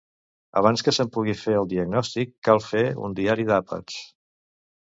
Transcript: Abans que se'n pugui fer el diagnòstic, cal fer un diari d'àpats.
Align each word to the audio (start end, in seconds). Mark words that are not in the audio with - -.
Abans 0.61 0.83
que 0.87 0.93
se'n 0.97 1.11
pugui 1.17 1.35
fer 1.41 1.53
el 1.59 1.69
diagnòstic, 1.75 2.33
cal 2.49 2.65
fer 2.71 2.83
un 3.09 3.15
diari 3.21 3.49
d'àpats. 3.51 4.01